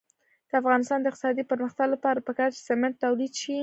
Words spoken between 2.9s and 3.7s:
تولید شي.